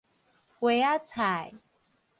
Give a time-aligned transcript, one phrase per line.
[0.61, 1.53] 萵仔菜